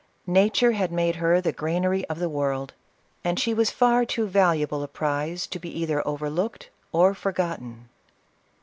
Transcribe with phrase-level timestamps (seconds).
[0.25, 2.73] Nature had made her the granary of the world,
[3.23, 7.87] and she was far too valuable a prize to be either overlooked or forgotten.